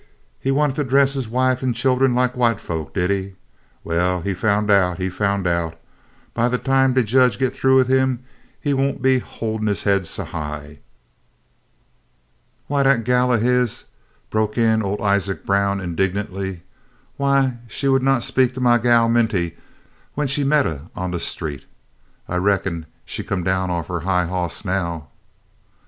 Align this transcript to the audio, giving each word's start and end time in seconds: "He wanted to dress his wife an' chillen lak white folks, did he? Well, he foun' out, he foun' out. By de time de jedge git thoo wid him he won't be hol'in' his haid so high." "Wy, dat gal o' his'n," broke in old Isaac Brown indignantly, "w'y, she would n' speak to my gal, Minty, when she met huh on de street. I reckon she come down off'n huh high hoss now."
"He 0.39 0.49
wanted 0.49 0.77
to 0.77 0.83
dress 0.83 1.13
his 1.13 1.27
wife 1.29 1.61
an' 1.61 1.73
chillen 1.75 2.15
lak 2.15 2.35
white 2.35 2.59
folks, 2.59 2.93
did 2.95 3.11
he? 3.11 3.35
Well, 3.83 4.21
he 4.21 4.33
foun' 4.33 4.71
out, 4.71 4.97
he 4.97 5.09
foun' 5.11 5.45
out. 5.45 5.77
By 6.33 6.49
de 6.49 6.57
time 6.57 6.93
de 6.93 7.03
jedge 7.03 7.37
git 7.37 7.55
thoo 7.55 7.75
wid 7.75 7.85
him 7.85 8.23
he 8.59 8.73
won't 8.73 9.03
be 9.03 9.19
hol'in' 9.19 9.67
his 9.67 9.83
haid 9.83 10.07
so 10.07 10.25
high." 10.25 10.79
"Wy, 12.67 12.81
dat 12.81 13.03
gal 13.03 13.31
o' 13.31 13.37
his'n," 13.37 13.85
broke 14.31 14.57
in 14.57 14.81
old 14.81 15.01
Isaac 15.01 15.45
Brown 15.45 15.79
indignantly, 15.79 16.63
"w'y, 17.19 17.59
she 17.67 17.87
would 17.87 18.01
n' 18.03 18.21
speak 18.21 18.55
to 18.55 18.59
my 18.59 18.79
gal, 18.79 19.07
Minty, 19.07 19.55
when 20.15 20.25
she 20.27 20.43
met 20.43 20.65
huh 20.65 20.79
on 20.95 21.11
de 21.11 21.19
street. 21.19 21.67
I 22.27 22.37
reckon 22.37 22.87
she 23.05 23.21
come 23.23 23.43
down 23.43 23.69
off'n 23.69 23.99
huh 23.99 23.99
high 23.99 24.25
hoss 24.25 24.65
now." 24.65 25.09